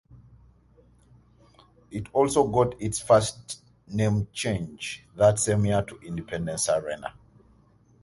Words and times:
It 1.91 2.07
also 2.11 2.47
got 2.47 2.81
its 2.81 2.97
first 2.97 3.61
name 3.87 4.27
change 4.33 5.05
that 5.15 5.37
same 5.37 5.63
year 5.63 5.83
to 5.83 5.99
Independence 5.99 6.69
Arena. 6.69 7.13